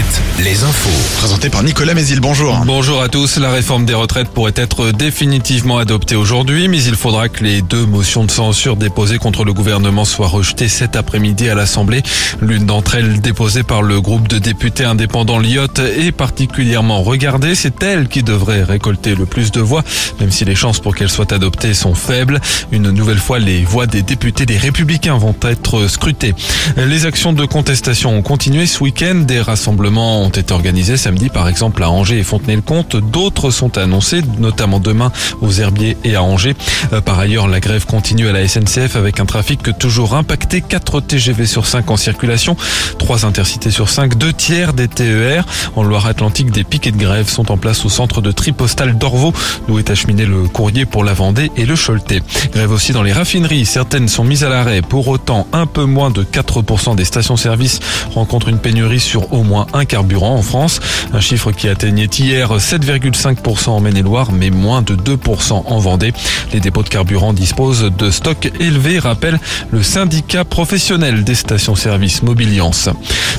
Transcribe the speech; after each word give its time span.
it 0.00 0.29
les 0.44 0.64
infos. 0.64 1.18
Présenté 1.18 1.50
par 1.50 1.62
Nicolas 1.62 1.92
Mézil, 1.92 2.20
bonjour. 2.20 2.62
Bonjour 2.64 3.02
à 3.02 3.08
tous. 3.08 3.36
La 3.36 3.50
réforme 3.50 3.84
des 3.84 3.92
retraites 3.92 4.28
pourrait 4.28 4.54
être 4.56 4.90
définitivement 4.90 5.76
adoptée 5.76 6.16
aujourd'hui, 6.16 6.68
mais 6.68 6.82
il 6.82 6.94
faudra 6.94 7.28
que 7.28 7.44
les 7.44 7.60
deux 7.60 7.84
motions 7.84 8.24
de 8.24 8.30
censure 8.30 8.76
déposées 8.76 9.18
contre 9.18 9.44
le 9.44 9.52
gouvernement 9.52 10.06
soient 10.06 10.28
rejetées 10.28 10.68
cet 10.68 10.96
après-midi 10.96 11.50
à 11.50 11.54
l'Assemblée. 11.54 12.02
L'une 12.40 12.64
d'entre 12.64 12.94
elles, 12.94 13.20
déposée 13.20 13.64
par 13.64 13.82
le 13.82 14.00
groupe 14.00 14.28
de 14.28 14.38
députés 14.38 14.84
indépendants 14.84 15.38
Lyotte, 15.38 15.80
est 15.80 16.12
particulièrement 16.12 17.02
regardée. 17.02 17.54
C'est 17.54 17.82
elle 17.82 18.08
qui 18.08 18.22
devrait 18.22 18.62
récolter 18.62 19.14
le 19.14 19.26
plus 19.26 19.50
de 19.50 19.60
voix, 19.60 19.84
même 20.20 20.30
si 20.30 20.46
les 20.46 20.54
chances 20.54 20.80
pour 20.80 20.94
qu'elle 20.94 21.10
soit 21.10 21.32
adoptée 21.32 21.74
sont 21.74 21.94
faibles. 21.94 22.40
Une 22.72 22.90
nouvelle 22.90 23.18
fois, 23.18 23.38
les 23.38 23.62
voix 23.62 23.86
des 23.86 24.02
députés 24.02 24.46
des 24.46 24.56
Républicains 24.56 25.18
vont 25.18 25.36
être 25.42 25.86
scrutées. 25.88 26.34
Les 26.76 27.04
actions 27.04 27.34
de 27.34 27.44
contestation 27.44 28.16
ont 28.16 28.22
continué 28.22 28.64
ce 28.64 28.82
week-end. 28.82 29.16
Des 29.16 29.40
rassemblements 29.40 30.29
ont 30.30 30.40
été 30.40 30.54
organisés 30.54 30.96
samedi 30.96 31.28
par 31.28 31.48
exemple 31.48 31.82
à 31.82 31.90
Angers 31.90 32.20
et 32.20 32.22
Fontenay-le-Comte. 32.22 32.94
D'autres 32.94 33.50
sont 33.50 33.78
annoncés, 33.78 34.22
notamment 34.38 34.78
demain 34.78 35.10
aux 35.40 35.50
Herbiers 35.50 35.96
et 36.04 36.14
à 36.14 36.22
Angers. 36.22 36.54
Euh, 36.92 37.00
par 37.00 37.18
ailleurs, 37.18 37.48
la 37.48 37.58
grève 37.58 37.84
continue 37.84 38.28
à 38.28 38.32
la 38.32 38.46
SNCF 38.46 38.94
avec 38.94 39.18
un 39.18 39.26
trafic 39.26 39.76
toujours 39.78 40.14
impacté. 40.14 40.60
4 40.60 41.00
TGV 41.00 41.46
sur 41.46 41.66
5 41.66 41.90
en 41.90 41.96
circulation, 41.96 42.56
3 42.98 43.26
intercités 43.26 43.72
sur 43.72 43.88
5, 43.88 44.16
2 44.16 44.32
tiers 44.32 44.72
des 44.72 44.86
TER. 44.86 45.44
En 45.74 45.82
Loire-Atlantique, 45.82 46.52
des 46.52 46.62
piquets 46.62 46.92
de 46.92 46.98
grève 46.98 47.28
sont 47.28 47.50
en 47.50 47.56
place 47.56 47.84
au 47.84 47.88
centre 47.88 48.20
de 48.20 48.30
tri 48.30 48.52
postal 48.52 48.98
d'Orvaux, 48.98 49.32
d'où 49.66 49.80
est 49.80 49.90
acheminé 49.90 50.26
le 50.26 50.46
courrier 50.46 50.84
pour 50.84 51.02
la 51.02 51.12
Vendée 51.12 51.50
et 51.56 51.66
le 51.66 51.74
Choletais. 51.74 52.22
Grève 52.52 52.70
aussi 52.70 52.92
dans 52.92 53.02
les 53.02 53.12
raffineries. 53.12 53.66
Certaines 53.66 54.06
sont 54.06 54.22
mises 54.22 54.44
à 54.44 54.48
l'arrêt. 54.48 54.80
Pour 54.80 55.08
autant, 55.08 55.48
un 55.52 55.66
peu 55.66 55.84
moins 55.84 56.10
de 56.10 56.22
4% 56.22 56.94
des 56.94 57.04
stations-service 57.04 57.80
rencontrent 58.14 58.48
une 58.48 58.60
pénurie 58.60 59.00
sur 59.00 59.32
au 59.32 59.42
moins 59.42 59.66
un 59.72 59.84
carburant 59.84 60.19
en 60.28 60.42
France. 60.42 60.80
Un 61.12 61.20
chiffre 61.20 61.52
qui 61.52 61.68
atteignait 61.68 62.04
hier 62.04 62.56
7,5% 62.56 63.70
en 63.70 63.80
Maine-et-Loire, 63.80 64.32
mais 64.32 64.50
moins 64.50 64.82
de 64.82 64.94
2% 64.94 65.62
en 65.66 65.78
Vendée. 65.78 66.12
Les 66.52 66.60
dépôts 66.60 66.82
de 66.82 66.88
carburant 66.88 67.32
disposent 67.32 67.90
de 67.96 68.10
stocks 68.10 68.50
élevés, 68.60 68.98
rappelle 68.98 69.40
le 69.70 69.82
syndicat 69.82 70.44
professionnel 70.44 71.24
des 71.24 71.34
stations-service 71.34 72.22
Mobiliance. 72.22 72.88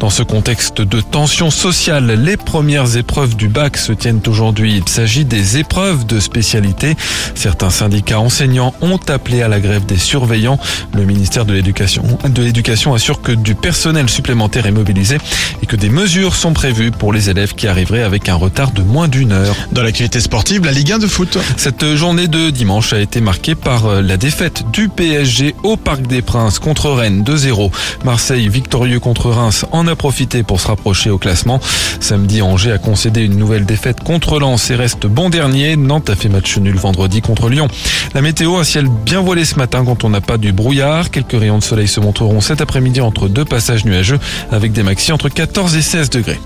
Dans 0.00 0.10
ce 0.10 0.22
contexte 0.22 0.82
de 0.82 1.00
tension 1.00 1.50
sociale, 1.50 2.06
les 2.22 2.36
premières 2.36 2.96
épreuves 2.96 3.36
du 3.36 3.48
bac 3.48 3.76
se 3.76 3.92
tiennent 3.92 4.20
aujourd'hui. 4.26 4.76
Il 4.76 4.88
s'agit 4.88 5.24
des 5.24 5.56
épreuves 5.58 6.06
de 6.06 6.20
spécialité. 6.20 6.96
Certains 7.34 7.70
syndicats 7.70 8.20
enseignants 8.20 8.74
ont 8.82 9.00
appelé 9.08 9.42
à 9.42 9.48
la 9.48 9.60
grève 9.60 9.86
des 9.86 9.96
surveillants. 9.96 10.58
Le 10.94 11.04
ministère 11.04 11.46
de 11.46 11.54
l'Éducation 11.54 12.94
assure 12.94 13.22
que 13.22 13.32
du 13.32 13.54
personnel 13.54 14.08
supplémentaire 14.08 14.66
est 14.66 14.72
mobilisé 14.72 15.18
et 15.62 15.66
que 15.66 15.76
des 15.76 15.88
mesures 15.88 16.34
sont 16.34 16.52
prévues 16.52 16.65
pour 16.98 17.12
les 17.12 17.30
élèves 17.30 17.54
qui 17.54 17.68
arriveraient 17.68 18.02
avec 18.02 18.28
un 18.28 18.34
retard 18.34 18.72
de 18.72 18.82
moins 18.82 19.06
d'une 19.06 19.30
heure. 19.30 19.54
Dans 19.70 19.84
l'activité 19.84 20.20
sportive, 20.20 20.64
la 20.64 20.72
Ligue 20.72 20.92
1 20.92 20.98
de 20.98 21.06
foot. 21.06 21.38
Cette 21.56 21.94
journée 21.94 22.26
de 22.26 22.50
dimanche 22.50 22.92
a 22.92 22.98
été 22.98 23.20
marquée 23.20 23.54
par 23.54 23.86
euh, 23.86 24.02
la 24.02 24.16
défaite 24.16 24.64
du 24.72 24.88
PSG 24.88 25.54
au 25.62 25.76
Parc 25.76 26.02
des 26.02 26.22
Princes 26.22 26.58
contre 26.58 26.90
Rennes 26.90 27.22
2-0. 27.22 27.70
Marseille 28.04 28.48
victorieux 28.48 28.98
contre 28.98 29.30
Reims 29.30 29.64
en 29.70 29.86
a 29.86 29.94
profité 29.94 30.42
pour 30.42 30.60
se 30.60 30.66
rapprocher 30.66 31.08
au 31.10 31.18
classement. 31.18 31.60
Samedi, 32.00 32.42
Angers 32.42 32.72
a 32.72 32.78
concédé 32.78 33.22
une 33.22 33.36
nouvelle 33.36 33.64
défaite 33.64 34.00
contre 34.00 34.40
Lens 34.40 34.70
et 34.70 34.74
reste 34.74 35.06
bon 35.06 35.30
dernier. 35.30 35.76
Nantes 35.76 36.10
a 36.10 36.16
fait 36.16 36.28
match 36.28 36.56
nul 36.58 36.76
vendredi 36.76 37.22
contre 37.22 37.48
Lyon. 37.48 37.68
La 38.12 38.22
météo, 38.22 38.56
un 38.56 38.64
ciel 38.64 38.88
bien 38.88 39.20
voilé 39.20 39.44
ce 39.44 39.54
matin 39.54 39.84
quand 39.84 40.02
on 40.02 40.10
n'a 40.10 40.20
pas 40.20 40.36
du 40.36 40.52
brouillard. 40.52 41.12
Quelques 41.12 41.38
rayons 41.38 41.58
de 41.58 41.64
soleil 41.64 41.86
se 41.86 42.00
montreront 42.00 42.40
cet 42.40 42.60
après-midi 42.60 43.00
entre 43.00 43.28
deux 43.28 43.44
passages 43.44 43.84
nuageux 43.84 44.18
avec 44.50 44.72
des 44.72 44.82
maxi 44.82 45.12
entre 45.12 45.28
14 45.28 45.76
et 45.76 45.82
16 45.82 46.10
degrés. 46.10 46.40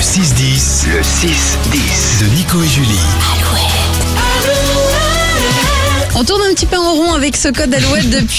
Le 0.00 0.02
6-10, 0.02 0.86
le 0.94 1.00
6-10 1.02 2.22
de 2.22 2.34
Nico 2.34 2.62
et 2.62 2.66
Julie. 2.66 2.98
On 6.14 6.24
tourne 6.24 6.40
un 6.50 6.54
petit 6.54 6.64
peu 6.64 6.78
en 6.78 6.94
rond 6.94 7.12
avec 7.12 7.36
ce 7.36 7.48
code 7.48 7.74
Alouette 7.74 8.08
depuis 8.08 8.38